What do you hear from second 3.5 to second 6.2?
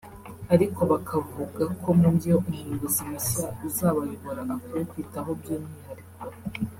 uzabayobora akwiye kwitaho by’umwihariko